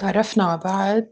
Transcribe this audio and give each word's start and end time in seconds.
تعرفنا 0.00 0.44
على 0.44 0.60
بعض 0.64 1.06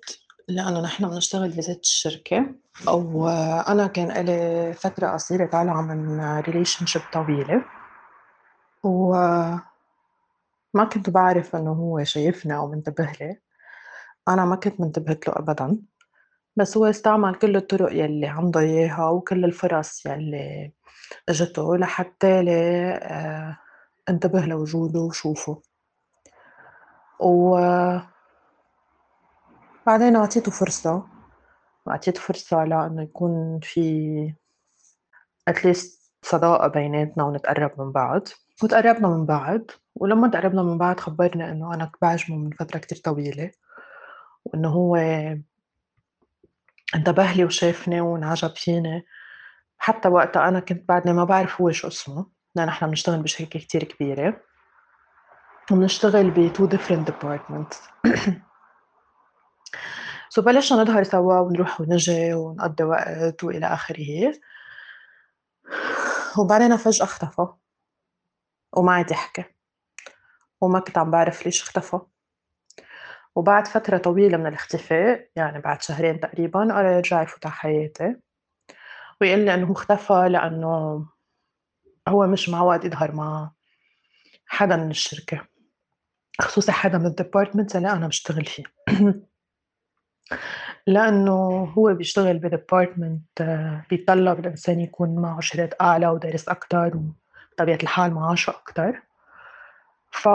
لإنه 0.48 0.80
نحن 0.80 1.08
بنشتغل 1.08 1.48
بذات 1.48 1.80
الشركة، 1.80 2.46
وأنا 2.86 3.86
كان 3.86 4.10
إلي 4.10 4.72
فترة 4.72 5.08
قصيرة 5.08 5.46
طالعة 5.46 5.82
من 5.82 6.42
relationship 6.42 7.12
طويلة، 7.12 7.64
وما 8.82 9.60
كنت 10.92 11.10
بعرف 11.10 11.56
إنه 11.56 11.72
هو 11.72 12.04
شايفني 12.04 12.56
أو 12.56 12.70
منتبه 12.70 13.12
لي، 13.20 13.40
أنا 14.28 14.44
ما 14.44 14.56
كنت 14.56 14.80
منتبهت 14.80 15.28
له 15.28 15.34
أبدًا، 15.36 15.78
بس 16.56 16.76
هو 16.76 16.84
استعمل 16.84 17.34
كل 17.34 17.56
الطرق 17.56 17.92
يلّي 17.92 18.26
عنده 18.26 18.60
إياها 18.60 19.08
وكل 19.08 19.44
الفرص 19.44 20.06
يلّي 20.06 20.72
إجته 21.28 21.76
لحتى 21.76 22.42
لي 22.42 22.56
انتبه 24.08 24.40
لوجوده 24.40 25.00
وشوفه، 25.00 25.62
و 27.20 27.58
بعدين 29.88 30.16
أعطيته 30.16 30.50
فرصة، 30.50 31.02
وأعطيته 31.86 32.20
فرصة 32.20 32.64
لإنه 32.64 33.02
يكون 33.02 33.60
في 33.62 34.34
least 35.50 36.12
صداقة 36.22 36.68
بيناتنا 36.68 37.24
ونتقرّب 37.24 37.80
من 37.80 37.92
بعض، 37.92 38.28
وتقرّبنا 38.62 39.08
من 39.08 39.26
بعض، 39.26 39.60
ولمّا 39.94 40.28
تقرّبنا 40.28 40.62
من 40.62 40.78
بعض 40.78 41.00
خبّرني 41.00 41.50
إنه 41.50 41.74
أنا 41.74 41.90
باعجبه 42.02 42.36
من 42.36 42.50
فترة 42.50 42.78
كتير 42.78 42.98
طويلة، 42.98 43.50
وإنه 44.44 44.68
هو 44.68 44.96
انتبه 46.94 47.32
لي 47.32 47.44
وشافني 47.44 48.00
وانعجب 48.00 48.56
فيني، 48.56 49.06
حتى 49.78 50.08
وقتها 50.08 50.48
أنا 50.48 50.60
كنت 50.60 50.88
بعدني 50.88 51.12
ما 51.12 51.24
بعرف 51.24 51.60
هو 51.60 51.70
شو 51.70 51.88
اسمه، 51.88 52.26
لإن 52.54 52.66
نحن 52.66 52.86
بنشتغل 52.86 53.22
بشركة 53.22 53.60
كتير 53.60 53.84
كبيرة، 53.84 54.40
وبنشتغل 55.72 56.30
ب 56.30 56.52
two 56.56 56.66
different 56.76 57.10
departments. 57.10 57.76
سو 60.28 60.42
بلشنا 60.42 60.82
نظهر 60.82 61.02
سوا 61.02 61.40
ونروح 61.40 61.80
ونجي 61.80 62.34
ونقضّي 62.34 62.84
وقت 62.84 63.44
وإلى 63.44 63.66
آخره، 63.66 64.32
وبعدين 66.38 66.76
فجأة 66.76 67.04
اختفى، 67.04 67.46
وما 68.76 68.92
عاد 68.92 69.10
يحكي، 69.10 69.44
وما 70.60 70.80
كنت 70.80 70.98
عم 70.98 71.10
بعرف 71.10 71.46
ليش 71.46 71.62
اختفى، 71.62 72.00
وبعد 73.34 73.66
فترة 73.66 73.98
طويلة 73.98 74.36
من 74.38 74.46
الاختفاء 74.46 75.28
يعني 75.36 75.60
بعد 75.60 75.82
شهرين 75.82 76.20
تقريبًا 76.20 76.60
قرر 76.74 76.96
يرجع 76.96 77.22
يفوت 77.22 77.46
على 77.46 77.54
حياتي، 77.54 78.16
ويقول 79.20 79.40
لي 79.40 79.64
هو 79.64 79.72
اختفى 79.72 80.28
لإنه 80.30 81.06
هو 82.08 82.26
مش 82.26 82.48
معود 82.48 82.84
يظهر 82.84 83.12
مع 83.14 83.52
حدا 84.46 84.76
من 84.76 84.90
الشركة، 84.90 85.46
خصوصي 86.40 86.72
حدا 86.72 86.98
من 86.98 87.10
الdepartments 87.10 87.76
اللي 87.76 87.92
أنا 87.92 88.06
باشتغل 88.06 88.44
فيه. 88.44 88.64
لإنه 90.86 91.64
هو 91.78 91.94
بيشتغل 91.94 92.40
بdepartment 92.40 93.42
بيتطلب 93.90 94.38
الإنسان 94.38 94.80
يكون 94.80 95.14
معه 95.14 95.40
شهادات 95.40 95.74
أعلى 95.80 96.08
ودارس 96.08 96.48
أكتر 96.48 96.96
وبطبيعة 96.96 97.78
الحال 97.82 98.14
معاشه 98.14 98.50
أكتر، 98.50 99.02
ف 100.10 100.28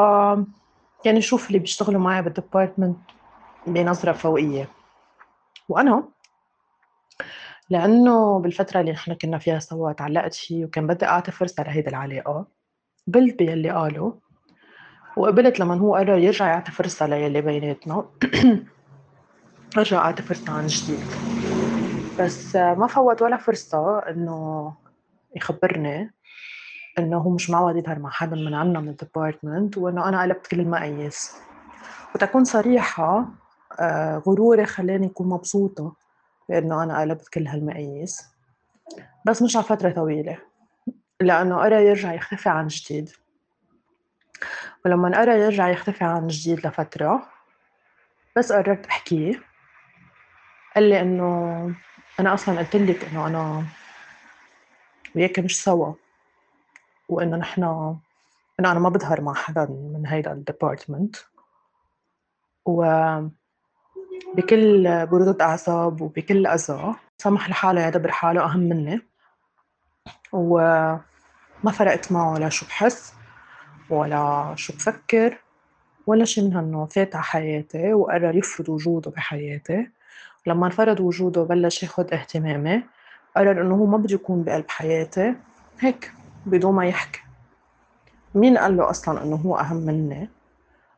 كان 1.03 1.17
يشوف 1.17 1.47
اللي 1.47 1.59
بيشتغلوا 1.59 2.01
معي 2.01 2.23
بالdepartment 2.23 3.13
بنظرة 3.67 4.11
فوقية، 4.11 4.67
وأنا 5.69 6.03
لإنه 7.69 8.39
بالفترة 8.39 8.79
اللي 8.79 8.91
نحن 8.91 9.13
كنا 9.13 9.37
فيها 9.37 9.59
سوا 9.59 9.91
اتعلقت 9.91 10.33
فيه 10.33 10.65
وكان 10.65 10.87
بدي 10.87 11.05
أعطي 11.05 11.31
فرصة 11.31 11.63
لهيدي 11.63 11.89
العلاقة، 11.89 12.45
قبلت 13.07 13.39
باللي 13.39 13.69
قاله، 13.69 14.19
وقبلت 15.17 15.59
لمن 15.59 15.79
هو 15.79 15.95
قرر 15.95 16.17
يرجع 16.17 16.47
يعطي 16.47 16.71
فرصة 16.71 17.05
ليلّي 17.05 17.41
بيناتنا. 17.41 18.05
رجع 19.77 19.97
أعطي 19.97 20.23
عن 20.47 20.65
جديد، 20.65 21.03
بس 22.19 22.55
ما 22.55 22.87
فوّت 22.87 23.21
ولا 23.21 23.37
فرصة 23.37 23.99
إنه 23.99 24.73
يخبّرني 25.35 26.13
إنه 26.99 27.17
هو 27.17 27.29
مش 27.29 27.49
معود 27.49 27.75
يظهر 27.75 27.99
مع 27.99 28.09
حدا 28.09 28.35
من 28.35 28.53
عنا 28.53 28.79
من 28.79 28.95
الdepartment 28.95 29.77
وإنه 29.77 30.09
أنا 30.09 30.21
قلبت 30.21 30.47
كل 30.47 30.59
المقاييس، 30.59 31.35
وتكون 32.15 32.43
صريحة 32.43 33.25
غروري 34.27 34.65
خلّاني 34.65 35.07
أكون 35.07 35.29
مبسوطة 35.29 35.95
بإنه 36.49 36.83
أنا 36.83 37.01
قلبت 37.01 37.27
كل 37.27 37.47
هالمقاييس، 37.47 38.23
بس 39.25 39.41
مش 39.41 39.55
على 39.55 39.65
فترة 39.65 39.91
طويلة، 39.91 40.37
لإنه 41.21 41.57
قرر 41.57 41.79
يرجع 41.79 42.13
يختفي 42.13 42.49
عن 42.49 42.67
جديد، 42.67 43.09
ولمّن 44.85 45.15
قرر 45.15 45.37
يرجع 45.37 45.69
يختفي 45.69 46.03
عن 46.03 46.27
جديد 46.27 46.67
لفترة، 46.67 47.29
بس 48.35 48.51
قررت 48.51 48.85
أحكيه. 48.85 49.52
قال 50.75 50.89
لي 50.89 51.01
إنه 51.01 51.75
أنا 52.19 52.33
أصلًا 52.33 52.59
قلت 52.59 52.75
لِك 52.75 53.05
إنه 53.05 53.27
أنا 53.27 53.63
وياكِ 55.15 55.39
مش 55.39 55.63
سوا، 55.63 55.93
وإنه 57.09 57.37
نحن 57.37 57.63
إنه 58.59 58.71
أنا 58.71 58.79
ما 58.79 58.89
باظهر 58.89 59.21
مع 59.21 59.33
حدا 59.33 59.65
من 59.65 60.03
هيدا 60.07 60.43
الdepartment. 60.43 61.33
و 62.65 62.83
بكل 64.35 65.05
برودة 65.05 65.45
أعصاب 65.45 66.01
وبكل 66.01 66.47
أذى 66.47 66.95
سمح 67.17 67.49
لحاله 67.49 67.87
يدبر 67.87 68.11
حاله 68.11 68.45
أهم 68.45 68.59
مني، 68.59 69.01
وما 70.31 71.71
فرقت 71.73 72.11
معه 72.11 72.37
لا 72.37 72.49
شو 72.49 72.65
بحس 72.65 73.13
ولا 73.89 74.53
شو 74.55 74.73
بفكر 74.73 75.37
ولا 76.07 76.25
شي 76.25 76.41
من 76.41 76.53
هالنوع، 76.53 76.85
فات 76.85 77.15
على 77.15 77.23
حياتي 77.23 77.93
وقرر 77.93 78.35
يفرض 78.35 78.69
وجوده 78.69 79.11
بحياتي، 79.11 79.89
ولمّن 80.47 80.69
فرض 80.69 80.99
وجوده 80.99 81.41
وبلش 81.41 81.83
ياخد 81.83 82.13
اهتمامي 82.13 82.83
قرر 83.35 83.61
إنه 83.61 83.75
هو 83.75 83.85
ما 83.85 83.97
بده 83.97 84.15
يكون 84.15 84.43
بقلب 84.43 84.65
حياتي 84.67 85.35
هيك 85.79 86.13
بدون 86.45 86.73
ما 86.73 86.85
يحكي، 86.85 87.19
مين 88.35 88.57
قال 88.57 88.77
له 88.77 88.89
أصلًا 88.89 89.23
إنه 89.23 89.35
هو 89.35 89.55
أهم 89.57 89.77
مني؟ 89.77 90.29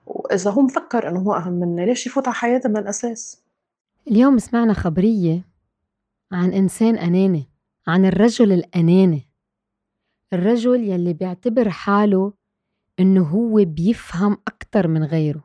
وإذا 0.06 0.52
هو 0.52 0.62
مفكر 0.62 1.10
إنه 1.10 1.20
هو 1.20 1.34
أهم 1.34 1.54
مني 1.54 1.86
ليش 1.86 2.08
يفوت 2.08 2.28
على 2.28 2.36
حياتي 2.36 2.68
من 2.68 2.78
الأساس؟ 2.78 3.42
اليوم 4.08 4.38
سمعنا 4.38 4.74
خبرية 4.74 5.46
عن 6.32 6.54
إنسان 6.54 6.98
أناني، 6.98 7.50
عن 7.88 8.06
الرجل 8.06 8.52
الأناني، 8.52 9.30
الرجل 10.34 10.84
يلّي 10.84 11.14
بيعتبر 11.14 11.70
حاله 11.70 12.34
إنه 13.00 13.24
هو 13.24 13.66
بيفهم 13.66 14.38
أكتر 14.48 14.88
من 14.88 15.04
غيره، 15.04 15.44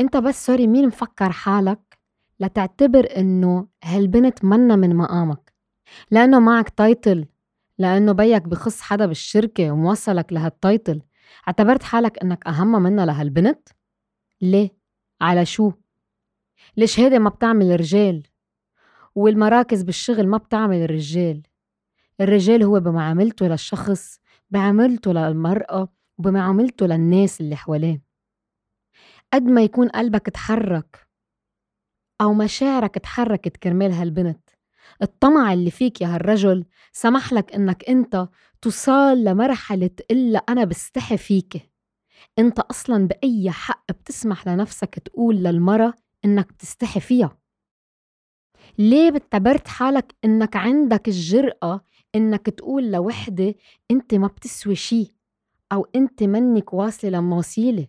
أنت 0.00 0.16
بس 0.16 0.46
سوري 0.46 0.66
مين 0.66 0.86
مفكّر 0.86 1.32
حالك 1.32 1.89
لتعتبر 2.40 3.08
إنه 3.16 3.68
هالبنت 3.84 4.44
مَنّا 4.44 4.76
من 4.76 4.96
مقامك، 4.96 5.54
لإنه 6.10 6.40
معك 6.40 6.68
title 6.68 7.24
لإنه 7.78 8.12
بيك 8.12 8.42
بخص 8.42 8.80
حدا 8.80 9.06
بالشركة 9.06 9.70
وموصّلك 9.70 10.32
لهالtitle 10.34 10.98
اعتبرت 11.48 11.82
حالك 11.82 12.18
إنك 12.22 12.46
أهمّا 12.46 12.78
منّا 12.78 13.06
لهالبنت؟ 13.06 13.68
ليه؟ 14.42 14.70
على 15.20 15.46
شو؟ 15.46 15.72
ليش 16.76 17.00
هيدي 17.00 17.18
ما 17.18 17.30
بتعمل 17.30 17.80
رجال، 17.80 18.22
والمراكز 19.14 19.82
بالشغل 19.82 20.26
ما 20.28 20.36
بتعمل 20.38 20.90
رجال، 20.90 21.42
الرجال 22.20 22.62
هو 22.62 22.80
بمعاملته 22.80 23.46
للشخص، 23.46 24.20
بعاملته 24.50 25.12
للمرأة، 25.12 25.88
وبمعاملته 26.18 26.86
للناس 26.86 27.40
اللي 27.40 27.56
حواليه، 27.56 28.02
قد 29.32 29.42
ما 29.42 29.62
يكون 29.62 29.88
قلبك 29.88 30.28
اتحرّك 30.28 31.09
أو 32.20 32.34
مشاعرك 32.34 32.96
اتحرّكت 32.96 33.56
كرمال 33.56 33.92
هالبنت، 33.92 34.50
الطمع 35.02 35.52
اللي 35.52 35.70
فيك 35.70 36.00
يا 36.00 36.06
هالرجل 36.14 36.64
سمح 36.92 37.32
لك 37.32 37.54
إنك 37.54 37.84
إنت 37.88 38.28
توصل 38.62 39.24
لمرحلة 39.24 39.86
تقلّا 39.86 40.38
أنا 40.38 40.64
بستحي 40.64 41.16
فيكِ، 41.16 41.70
أنت 42.38 42.60
أصلًا 42.60 43.08
بأي 43.08 43.50
حق 43.50 43.92
بتسمح 43.92 44.48
لنفسك 44.48 44.98
تقول 44.98 45.36
للمرا 45.36 45.92
إنك 46.24 46.52
بتستحي 46.52 47.00
فيها؟ 47.00 47.38
ليه 48.78 49.10
بتعتبرت 49.10 49.68
حالك 49.68 50.14
إنك 50.24 50.56
عندك 50.56 51.08
الجرأة 51.08 51.80
إنك 52.14 52.46
تقول 52.46 52.92
لوحدة 52.92 53.54
إنتِ 53.90 54.14
ما 54.14 54.26
بتسوي 54.26 54.74
شي، 54.74 55.14
أو 55.72 55.86
إنتِ 55.96 56.22
منِّك 56.22 56.74
واصلة 56.74 57.10
لمواصيلي، 57.10 57.88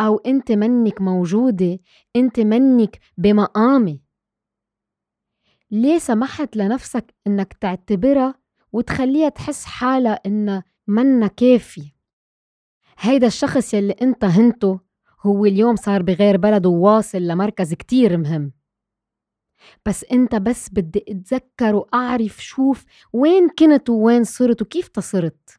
أو 0.00 0.16
إنتِ 0.18 0.52
منِّك 0.52 1.00
موجودة، 1.00 1.78
إنتِ 2.16 2.40
منِّك 2.40 2.98
بمقامي، 3.18 4.00
ليه 5.70 5.98
سمحت 5.98 6.56
لنفسك 6.56 7.14
إنك 7.26 7.52
تعتبرا 7.52 8.34
وتخلّيها 8.72 9.28
تحس 9.28 9.64
حالا 9.64 10.22
إنّا 10.26 10.62
مَنّا 10.86 11.26
كافية؟ 11.26 11.94
هيدا 12.98 13.26
الشخص 13.26 13.74
يلّي 13.74 13.92
إنت 14.02 14.24
هنتو 14.24 14.78
هو 15.20 15.44
اليوم 15.44 15.76
صار 15.76 16.02
بي 16.02 16.12
غير 16.14 16.36
بلد 16.36 16.66
وواصل 16.66 17.18
لمركز 17.18 17.74
كتير 17.74 18.16
مهم، 18.16 18.52
بس 19.86 20.04
إنت 20.04 20.34
بس 20.34 20.68
بدّي 20.72 21.04
أتذكّر 21.08 21.74
وأعرف 21.74 22.44
شوف 22.44 22.84
وين 23.12 23.48
كنت 23.48 23.90
ووين 23.90 24.24
صرت 24.24 24.62
وكيف 24.62 25.00
صرت؟ 25.00 25.58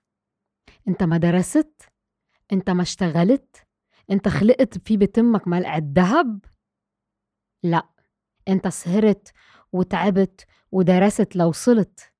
أنت 0.88 1.04
ما 1.04 1.18
درست؟ 1.18 1.82
أنت 2.54 2.70
ما 2.70 2.82
اشتغلت؟ 2.82 3.65
أنت 4.12 4.28
خلقت 4.28 4.78
في 4.88 4.98
بتمك 4.98 5.48
ملعقة 5.48 5.80
دهب؟ 5.80 6.40
لأ 7.64 7.90
أنت 8.48 8.68
سهرت 8.68 9.32
وتعبت 9.74 10.46
ودرست 10.72 11.36
لوصلت 11.36 12.12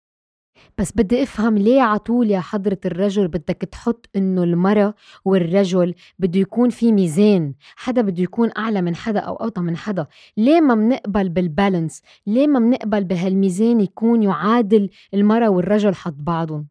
بس 0.78 0.92
بدي 0.96 1.24
افهم 1.24 1.58
ليه 1.58 1.82
عطول 1.82 2.32
يا 2.32 2.40
حضرة 2.40 2.80
الرجل 2.86 3.28
بدك 3.28 3.56
تحط 3.72 4.10
إنه 4.16 4.44
المرأة 4.44 4.94
والرجل 5.26 5.96
بده 6.20 6.40
يكون 6.40 6.70
في 6.70 6.92
ميزان؟ 6.92 7.54
حدا 7.76 8.02
بده 8.02 8.24
يكون 8.24 8.52
أعلى 8.58 8.82
من 8.82 8.96
حدا 8.96 9.20
أو 9.20 9.36
أوطى 9.36 9.62
من 9.62 9.78
حدا. 9.78 10.08
ليه 10.38 10.62
ما 10.62 10.76
بنقبل 10.76 11.30
بالبالانس؟ 11.30 12.02
ليه 12.28 12.48
ما 12.48 12.60
بنقبل 12.60 13.04
بهالميزان 13.04 13.82
يكون 13.82 14.24
يعادل 14.24 14.90
المرأة 15.14 15.50
والرجل 15.50 15.96
حد 15.96 16.24
بعضهم؟ 16.26 16.68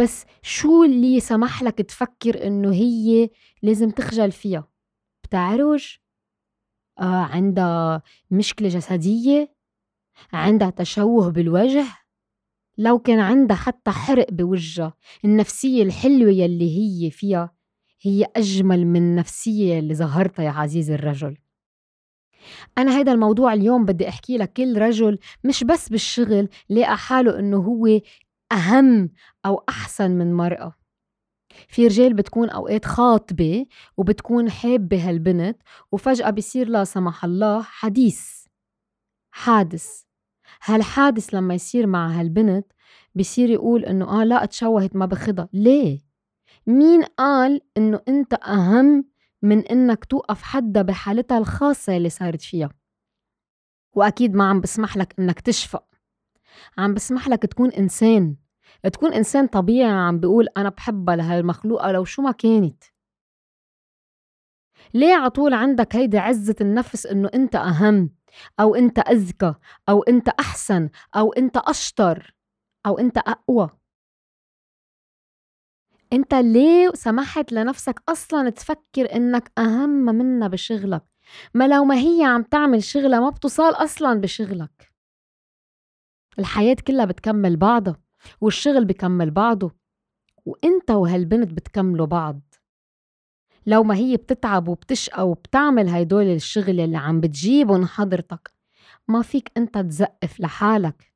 بس 0.00 0.24
شو 0.42 0.84
اللي 0.84 1.20
سمح 1.20 1.62
لك 1.62 1.74
تفكر 1.78 2.46
إنه 2.46 2.72
هي 2.72 3.30
لازم 3.62 3.90
تخجل 3.90 4.32
فيها؟ 4.32 4.68
بتعرج؟ 5.24 5.96
آه 6.98 7.04
عندها 7.04 8.02
مشكلة 8.30 8.68
جسدية؟ 8.68 9.54
عندها 10.32 10.70
تشوه 10.70 11.30
بالوجه؟ 11.30 11.84
لو 12.78 12.98
كان 12.98 13.18
عندها 13.18 13.56
حتى 13.56 13.90
حرق 13.90 14.26
بوجهها 14.32 14.94
النفسية 15.24 15.82
الحلوة 15.82 16.30
يلي 16.30 16.78
هي 16.78 17.10
فيها 17.10 17.54
هي 18.02 18.26
أجمل 18.36 18.86
من 18.86 19.00
النفسية 19.00 19.78
اللي 19.78 19.94
ظهرتها 19.94 20.42
يا 20.42 20.50
عزيزي 20.50 20.94
الرجل. 20.94 21.36
أنا 22.78 22.98
هيدا 22.98 23.12
الموضوع 23.12 23.52
اليوم 23.52 23.84
بدي 23.84 24.08
أحكي 24.08 24.36
لك 24.38 24.52
كل 24.52 24.78
رجل 24.78 25.18
مش 25.44 25.64
بس 25.64 25.88
بالشغل 25.88 26.48
لقى 26.70 26.96
حاله 26.96 27.38
إنه 27.38 27.56
هو 27.56 28.00
أهم 28.52 29.10
أو 29.46 29.64
أحسن 29.68 30.10
من 30.10 30.34
مرأة. 30.34 30.74
في 31.68 31.86
رجال 31.86 32.14
بتكون 32.14 32.50
أوقات 32.50 32.84
خاطبة 32.84 33.66
وبتكون 33.96 34.50
حابة 34.50 35.08
هالبنت 35.08 35.62
وفجأة 35.92 36.30
بيصير 36.30 36.68
لا 36.68 36.84
سمح 36.84 37.24
الله 37.24 37.62
حديث 37.62 38.44
حادث. 39.30 40.02
هالحادث 40.64 41.34
لما 41.34 41.54
يصير 41.54 41.86
مع 41.86 42.08
هالبنت 42.20 42.66
بصير 43.14 43.50
يقول 43.50 43.84
إنه 43.84 44.20
آه 44.20 44.24
لا 44.24 44.44
اتشوهت 44.44 44.96
ما 44.96 45.06
بخدها 45.06 45.48
ليه؟ 45.52 46.00
مين 46.66 47.02
قال 47.02 47.60
إنه 47.76 48.00
أنت 48.08 48.34
أهم 48.34 49.04
من 49.42 49.58
إنك 49.66 50.04
توقف 50.04 50.42
حدا 50.42 50.82
بحالتها 50.82 51.38
الخاصة 51.38 51.96
اللي 51.96 52.10
صارت 52.10 52.42
فيها؟ 52.42 52.68
وأكيد 53.92 54.34
ما 54.34 54.48
عم 54.50 54.60
بسمح 54.60 54.96
لك 54.96 55.14
إنك 55.18 55.40
تشفق 55.40 55.84
عم 56.78 56.94
بسمح 56.94 57.28
لك 57.28 57.42
تكون 57.42 57.70
إنسان. 57.72 58.36
تكون 58.88 59.12
إنسان 59.12 59.46
طبيعي 59.46 59.90
عم 59.90 60.20
بيقول 60.20 60.48
أنا 60.56 60.68
بحبها 60.68 61.16
لهالمخلوقة 61.16 61.92
لو 61.92 62.04
شو 62.04 62.22
ما 62.22 62.32
كانت. 62.32 62.84
ليه 64.94 65.14
عطول 65.14 65.54
عندك 65.54 65.96
هيدي 65.96 66.18
عزة 66.18 66.56
النفس 66.60 67.06
إنه 67.06 67.30
أنت 67.34 67.56
أهم 67.56 68.10
أو 68.60 68.74
أنت 68.74 68.98
أذكى 68.98 69.54
أو 69.88 70.02
أنت 70.02 70.28
أحسن 70.28 70.88
أو 71.16 71.32
أنت 71.32 71.56
أشطر 71.56 72.34
أو 72.86 72.98
أنت 72.98 73.18
أقوى؟ 73.18 73.70
أنت 76.12 76.34
ليه 76.34 76.90
سمحت 76.94 77.52
لنفسك 77.52 78.02
أصلا 78.08 78.50
تفكر 78.50 79.16
إنك 79.16 79.52
أهم 79.58 79.90
منها 79.90 80.48
بشغلك؟ 80.48 81.04
ما 81.54 81.68
لو 81.68 81.84
ما 81.84 81.94
هي 81.94 82.24
عم 82.24 82.42
تعمل 82.42 82.82
شغلها 82.82 83.20
ما 83.20 83.30
بتصال 83.30 83.74
أصلا 83.74 84.20
بشغلك. 84.20 84.92
الحياة 86.38 86.76
كلها 86.86 87.04
بتكمل 87.04 87.56
بعضها. 87.56 88.09
والشغل 88.40 88.84
بكمل 88.84 89.30
بعضه 89.30 89.72
وإنت 90.44 90.90
وهالبنت 90.90 91.52
بتكملوا 91.52 92.06
بعض. 92.06 92.40
لو 93.66 93.82
ما 93.82 93.94
هي 93.94 94.16
بتتعب 94.16 94.68
وبتشقى 94.68 95.28
وبتعمل 95.28 95.88
هيدول 95.88 96.24
الشغل 96.24 96.80
اللي 96.80 96.96
عم 96.96 97.20
بتجيبهم 97.20 97.86
حضرتك 97.86 98.54
ما 99.08 99.22
فيك 99.22 99.52
إنت 99.56 99.78
تزقف 99.78 100.40
لحالك. 100.40 101.12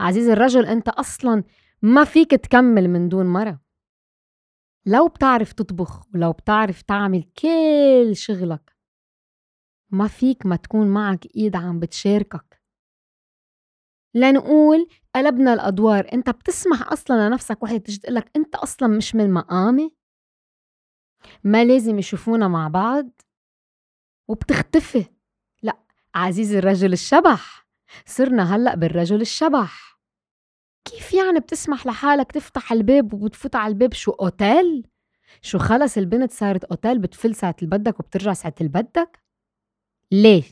عزيز 0.00 0.28
الرجل 0.28 0.66
إنت 0.66 0.88
أصلا 0.88 1.44
ما 1.82 2.04
فيك 2.04 2.30
تكمل 2.30 2.88
من 2.88 3.08
دون 3.08 3.26
مرة. 3.26 3.60
لو 4.86 5.08
بتعرف 5.08 5.52
تطبخ 5.52 6.06
ولو 6.14 6.32
بتعرف 6.32 6.82
تعمل 6.82 7.22
كل 7.22 8.16
شغلك 8.16 8.76
ما 9.90 10.08
فيك 10.08 10.46
ما 10.46 10.56
تكون 10.56 10.86
معك 10.86 11.36
إيد 11.36 11.56
عم 11.56 11.80
بتشاركك. 11.80 12.61
لنقول 14.14 14.88
قلبنا 15.14 15.54
الأدوار. 15.54 16.08
أنت 16.12 16.30
بتسمح 16.30 16.92
أصلا 16.92 17.28
لنفسك. 17.28 17.62
وحده 17.62 17.78
تجي 17.78 17.98
تقول 17.98 18.14
لك 18.14 18.30
أنت 18.36 18.54
أصلا 18.54 18.88
مش 18.88 19.14
من 19.14 19.32
مقامي. 19.32 19.94
ما 21.44 21.64
لازم 21.64 21.98
يشوفونا 21.98 22.48
مع 22.48 22.68
بعض. 22.68 23.08
وبتختفي. 24.28 25.04
لا 25.62 25.78
عزيزي 26.14 26.58
الرجل 26.58 26.92
الشبح. 26.92 27.66
صرنا 28.06 28.56
هلأ 28.56 28.74
بالرجل 28.74 29.20
الشبح. 29.20 29.92
كيف 30.84 31.12
يعني 31.12 31.40
بتسمح 31.40 31.86
لحالك 31.86 32.32
تفتح 32.32 32.72
الباب 32.72 33.14
وبتفوت 33.14 33.56
على 33.56 33.72
الباب؟ 33.72 33.92
شو 33.92 34.10
أوتيل؟ 34.10 34.86
شو 35.42 35.58
خلص 35.58 35.98
البنت 35.98 36.32
صارت 36.32 36.64
أوتيل؟ 36.64 36.98
بتفل 36.98 37.34
ساعة 37.34 37.56
اللي 37.62 37.78
بدك 37.78 38.00
وبترجع 38.00 38.32
ساعة 38.32 38.54
اللي 38.60 38.68
بدك 38.68 39.22
ليه؟ 40.12 40.42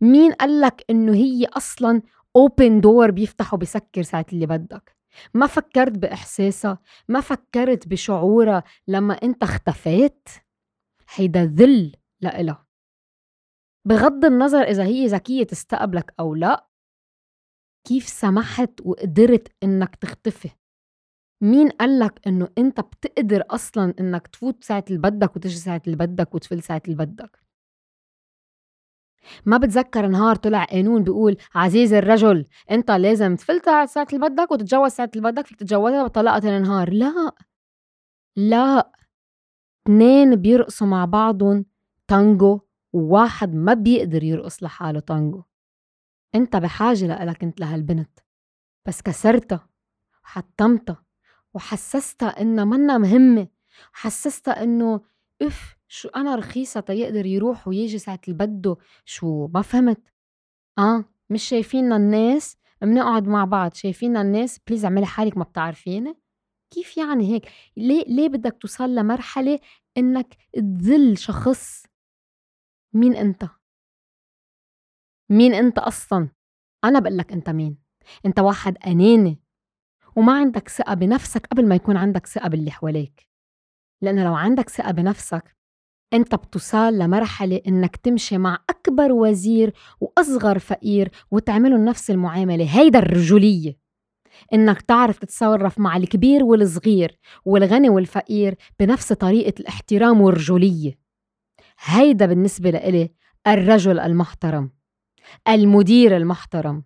مين 0.00 0.32
قالك 0.32 0.84
إنه 0.90 1.14
هي 1.14 1.46
أصلا 1.46 2.02
اوبن 2.36 2.80
دور 2.80 3.10
بيفتح 3.10 3.54
وبيسكر 3.54 4.02
ساعة 4.02 4.26
اللي 4.32 4.46
بدك. 4.46 4.96
ما 5.34 5.46
فكرت 5.46 5.98
بإحساسها 5.98 6.78
ما 7.08 7.20
فكرت 7.20 7.88
بشعورها 7.88 8.64
لما 8.88 9.14
أنت 9.14 9.42
اختفيت؟ 9.42 10.28
هيدا 11.14 11.44
ذل 11.44 11.96
لإلها. 12.20 12.66
بغض 13.88 14.24
النظر 14.24 14.62
إذا 14.62 14.84
هي 14.84 15.06
ذكية 15.06 15.44
تستقبلك 15.44 16.14
أو 16.20 16.34
لا 16.34 16.68
كيف 17.84 18.08
سمحت 18.08 18.80
وقدرت 18.80 19.52
إنك 19.62 19.96
تختفي؟ 19.96 20.50
مين 21.42 21.68
قالك 21.68 22.26
إنه 22.26 22.48
أنت 22.58 22.80
بتقدر 22.80 23.44
أصلا 23.50 23.94
إنك 24.00 24.26
تفوت 24.26 24.64
ساعة 24.64 24.84
اللي 24.88 24.98
بدك 24.98 25.36
وتجي 25.36 25.56
ساعة 25.56 25.82
اللي 25.86 25.96
بدك 25.96 26.34
وتفل 26.34 26.62
ساعة 26.62 26.82
اللي 26.84 26.96
بدك؟ 26.96 27.38
ما 29.46 29.56
بتذكر 29.56 30.06
نهار 30.06 30.36
طلع 30.36 30.64
قانون 30.64 31.02
بيقول 31.02 31.36
عزيزي 31.54 31.98
الرجل 31.98 32.46
انت 32.70 32.90
لازم 32.90 33.36
تفلتر 33.36 33.86
ساعة 33.86 34.06
اللي 34.12 34.28
بدك 34.28 34.50
وتتجوز 34.52 34.90
ساعة 34.92 35.10
اللي 35.16 35.30
بدك 35.32 35.46
فيك 35.46 35.58
تتجوزها 35.58 36.04
بطلاقة 36.04 36.56
النهار. 36.56 36.90
لا. 36.92 37.32
لا. 38.36 38.92
اثنين 39.86 40.36
بيرقصوا 40.36 40.86
مع 40.86 41.04
بعضهم 41.04 41.64
تانجو 42.08 42.60
وواحد 42.92 43.54
ما 43.54 43.74
بيقدر 43.74 44.22
يرقص 44.24 44.62
لحاله 44.62 45.00
تانجو. 45.00 45.42
انت 46.34 46.56
بحاجة 46.56 47.06
لإلك 47.06 47.42
انت 47.42 47.60
لهالبنت. 47.60 48.20
بس 48.86 49.02
كسرتها 49.02 49.68
وحطمتها 50.24 51.04
وحسستها 51.54 52.40
إنها 52.40 52.64
منا 52.64 52.98
مهمة 52.98 53.48
حسستها 53.92 54.62
إنه 54.62 55.00
إف 55.42 55.76
شو 55.94 56.08
أنا 56.08 56.34
رخيصة 56.34 56.80
تيقدر 56.80 57.26
يروح 57.26 57.68
ويجي 57.68 57.98
ساعة 57.98 58.20
اللي 58.28 58.38
بده؟ 58.46 58.76
شو 59.04 59.46
ما 59.46 59.62
فهمت. 59.62 60.00
آه 60.78 61.04
مش 61.30 61.42
شايفيننا 61.48 61.96
الناس 61.96 62.56
بنقعد 62.82 63.28
مع 63.28 63.44
بعض 63.44 63.74
شايفيننا 63.74 64.20
الناس 64.22 64.58
please 64.66 64.84
اعملي 64.84 65.06
حالك 65.06 65.36
ما 65.36 65.44
بتعرفيني؟ 65.44 66.14
كيف 66.70 66.96
يعني 66.96 67.34
هيك؟ 67.34 67.48
ليه 67.76 68.04
ليه 68.04 68.28
بدك 68.28 68.56
توصل 68.60 68.94
لمرحلة 68.94 69.58
إنك 69.98 70.36
تذل 70.52 71.18
شخص؟ 71.18 71.86
مين 72.92 73.16
أنت؟ 73.16 73.44
مين 75.30 75.54
أنت 75.54 75.78
أصلا؟ 75.78 76.28
أنا 76.84 76.98
بقول 76.98 77.18
لك 77.18 77.32
أنت 77.32 77.50
مين؟ 77.50 77.78
أنت 78.26 78.40
واحد 78.40 78.78
أناني. 78.86 79.40
وما 80.16 80.38
عندك 80.38 80.68
ثقة 80.68 80.94
بنفسك 80.94 81.46
قبل 81.46 81.68
ما 81.68 81.74
يكون 81.74 81.96
عندك 81.96 82.26
ثقة 82.26 82.48
باللي 82.48 82.70
حواليك. 82.70 83.28
لأنه 84.02 84.24
لو 84.24 84.34
عندك 84.34 84.68
ثقة 84.68 84.90
بنفسك 84.90 85.61
أنت 86.12 86.34
بتوصل 86.34 86.98
لمرحلة 86.98 87.60
إنك 87.68 87.96
تمشي 87.96 88.38
مع 88.38 88.58
أكبر 88.70 89.12
وزير 89.12 89.72
وأصغر 90.00 90.58
فقير 90.58 91.10
وتعملوا 91.30 91.78
نفس 91.78 92.10
المعاملة. 92.10 92.64
هيدا 92.80 92.98
الرجولية. 92.98 93.78
إنك 94.52 94.80
تعرف 94.80 95.18
تتصرف 95.18 95.78
مع 95.78 95.96
الكبير 95.96 96.44
والصغير 96.44 97.18
والغني 97.44 97.88
والفقير 97.88 98.54
بنفس 98.80 99.12
طريقة 99.12 99.60
الاحترام 99.60 100.20
والرجولية. 100.20 100.98
هيدا 101.80 102.26
بالنسبة 102.26 102.70
لإلي 102.70 103.10
الرجل 103.46 103.98
المحترم 103.98 104.70
المدير 105.48 106.16
المحترم. 106.16 106.84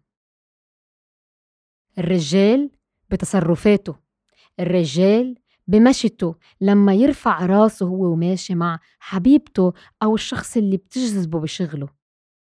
الرجال 1.98 2.70
بتصرفاته. 3.10 3.96
الرجال 4.60 5.38
بمشيته. 5.66 6.34
لما 6.60 6.94
يرفع 6.94 7.46
راسه 7.46 7.86
هو 7.86 8.04
وماشي 8.12 8.54
مع 8.54 8.78
حبيبته 8.98 9.72
أو 10.02 10.14
الشخص 10.14 10.56
اللي 10.56 10.76
بتجذبه 10.76 11.40
بشغله. 11.40 11.88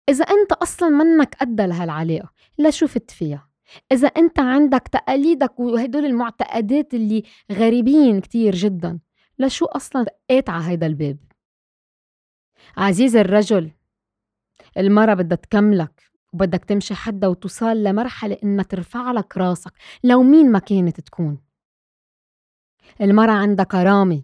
إذا 0.08 0.24
أنت 0.24 0.52
أصلا 0.52 0.88
منك 0.88 1.34
قد 1.40 1.60
لهالعلاقة 1.60 2.30
لا 2.58 2.70
شفت 2.70 3.10
فيها؟ 3.10 3.48
إذا 3.92 4.08
أنت 4.08 4.38
عندك 4.38 4.88
تقاليدك 4.92 5.60
وهدول 5.60 6.04
المعتقدات 6.04 6.94
اللي 6.94 7.22
غريبين 7.52 8.20
كتير 8.20 8.54
جدا 8.54 8.98
لشو 9.38 9.64
أصلا 9.64 10.02
دقيت 10.02 10.50
على 10.50 10.64
هيدا 10.64 10.86
الباب؟ 10.86 11.18
عزيزي 12.76 13.20
الرجل 13.20 13.70
المرة 14.78 15.14
بدها 15.14 15.36
تكملك 15.36 16.02
وبدك 16.32 16.64
تمشي 16.64 16.94
حدا 16.94 17.26
وتوصل 17.26 17.82
لمرحلة 17.82 18.38
إنها 18.44 18.64
ترفع 18.64 19.12
لك 19.12 19.36
راسك 19.36 19.72
لو 20.04 20.22
مين 20.22 20.52
ما 20.52 20.58
كانت 20.58 21.00
تكون. 21.00 21.47
المرة 23.00 23.32
عندها 23.32 23.64
كرامة. 23.64 24.22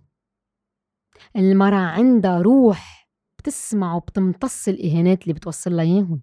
المرة 1.36 1.76
عندها 1.76 2.42
روح 2.42 3.08
بتسمع 3.38 3.94
وبتمتص 3.94 4.68
الإهانات 4.68 5.22
اللي 5.22 5.34
بتوصل 5.34 5.80
إياهم. 5.80 6.22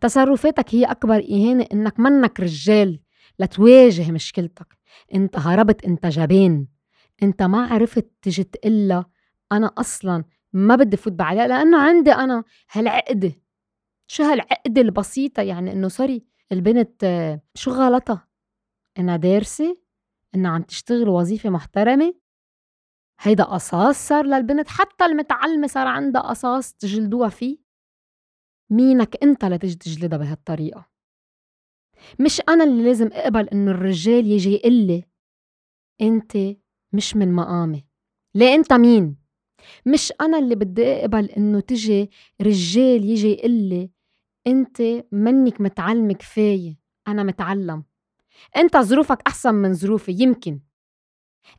تصرفاتك 0.00 0.74
هي 0.74 0.84
أكبر 0.84 1.14
إهانة 1.14 1.66
إنك 1.72 2.00
منك 2.00 2.40
رجال 2.40 3.00
لتواجه 3.38 4.10
مشكلتك. 4.10 4.78
إنت 5.14 5.36
هربت 5.36 5.84
إنت 5.84 6.06
جبان. 6.06 6.66
إنت 7.22 7.42
ما 7.42 7.66
عرفت 7.66 8.10
تجي 8.22 8.44
تقلها 8.44 9.06
أنا 9.52 9.66
أصلا 9.78 10.24
ما 10.52 10.76
بدي 10.76 10.96
فوت 10.96 11.12
بعلاقة 11.12 11.46
لأنه 11.46 11.80
عندي 11.82 12.12
أنا 12.12 12.44
هالعقده 12.72 13.32
شو 14.06 14.22
هالعقده 14.22 14.80
البسيطة؟ 14.80 15.42
يعني 15.42 15.72
إنه 15.72 15.88
sorry 15.88 16.24
البنت 16.52 17.04
شو 17.54 17.70
غلطها؟ 17.70 18.28
انها 18.98 19.16
دارسة 19.16 19.78
انها 20.34 20.50
عم 20.50 20.62
تشتغل 20.62 21.08
وظيفة 21.08 21.50
محترمة 21.50 22.14
هيدا 23.20 23.44
قصاص 23.44 24.08
صار 24.08 24.24
للبنت 24.26 24.68
حتى 24.68 25.04
المتعلمة 25.04 25.66
صار 25.66 25.86
عندها 25.86 26.22
قصاص 26.22 26.72
تجلدوها 26.74 27.28
فيه. 27.28 27.58
مينك 28.70 29.22
أنت 29.22 29.44
لتجي 29.44 29.74
تجلدها 29.74 30.18
بهالطريقة. 30.18 30.88
مش 32.20 32.42
أنا 32.48 32.64
اللي 32.64 32.84
لازم 32.84 33.08
أقبل 33.12 33.48
إنه 33.48 33.70
الرجال 33.70 34.26
يجي 34.26 34.50
يقول 34.54 34.72
لي 34.72 35.04
أنت 36.00 36.32
مش 36.92 37.16
من 37.16 37.32
مقامي. 37.32 37.86
ليه 38.34 38.54
أنت 38.54 38.72
مين؟ 38.72 39.16
مش 39.86 40.12
أنا 40.20 40.38
اللي 40.38 40.54
بدي 40.54 40.84
أقبل 40.92 41.24
إنه 41.24 41.60
تجي 41.60 42.10
رجال 42.42 43.04
يجي 43.04 43.28
يقول 43.28 43.50
لي 43.50 43.90
أنت 44.46 44.82
منك 45.12 45.60
متعلمة 45.60 46.12
كفاية 46.14 46.78
أنا 47.08 47.22
متعلم. 47.22 47.84
أنت 48.56 48.76
ظروفك 48.76 49.18
أحسن 49.26 49.54
من 49.54 49.74
ظروفي 49.74 50.12
يمكن. 50.18 50.60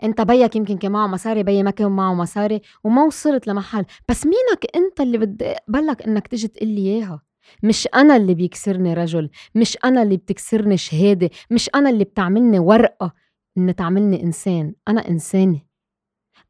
انت 0.04 0.22
بيك 0.22 0.56
يمكن 0.56 0.78
كان 0.78 0.92
معه 0.92 1.08
مصاري 1.08 1.44
بيي 1.44 1.64
ما 1.64 1.72
كان 1.72 1.92
معه 1.92 2.14
مصاري 2.14 2.62
وما 2.84 3.04
وصلت 3.04 3.48
لمحل. 3.48 3.86
بس 4.10 4.26
مينك 4.26 4.76
انت 4.76 5.02
اللي 5.02 5.18
بدي 5.18 5.46
اقبلك 5.46 6.02
انك 6.02 6.28
تجي 6.28 6.48
تقول 6.48 6.70
لي 6.70 6.82
إياها. 6.82 7.22
مش 7.64 7.88
أنا 7.96 8.16
اللي 8.16 8.34
بيكسرني 8.34 8.94
رجل 8.94 9.30
مش 9.56 9.78
أنا 9.86 10.02
اللي 10.04 10.18
بتكسرني 10.18 10.78
شهادة 10.78 11.30
مش 11.52 11.70
أنا 11.76 11.90
اللي 11.90 12.04
بتعملني 12.04 12.60
ورقة 12.60 13.14
إن 13.58 13.76
تعملني 13.76 14.24
إنسان. 14.24 14.74
أنا 14.88 15.08
إنسانة. 15.08 15.62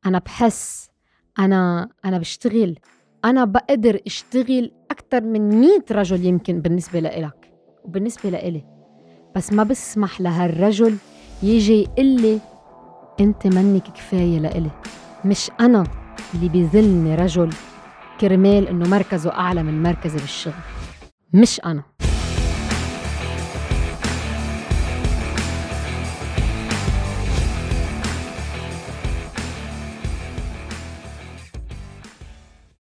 أنا 0.05 0.19
بحس 0.19 0.89
أنا 1.39 1.89
أنا 2.05 2.17
بشتغل. 2.17 2.79
أنا 3.25 3.45
بقدر 3.45 4.01
أشتغل 4.07 4.71
أكثر 4.91 5.21
من 5.21 5.49
مية 5.49 5.85
رجل 5.91 6.25
يمكن 6.25 6.61
بالنسبة 6.61 6.99
لإلك. 6.99 7.53
وبالنسبة 7.83 8.29
لإلي. 8.29 8.78
بس 9.39 9.53
ما 9.53 9.63
بسمح 9.63 10.21
لهالرجل 10.21 10.97
يجي 11.43 11.81
يقول 11.81 12.05
لي 12.05 12.39
أنت 13.19 13.47
منك 13.47 13.83
كفاية 13.83 14.39
لإلي 14.39 14.71
مش 15.25 15.51
أنا 15.59 15.83
اللي 16.33 16.49
بيذلني 16.49 17.15
رجل 17.15 17.49
كرمال 18.21 18.67
إنه 18.67 18.89
مركزه 18.89 19.31
أعلى 19.31 19.63
من 19.63 19.83
مركزي 19.83 20.17
بالشغل 20.17 20.53
مش 21.33 21.61
أنا. 21.65 21.83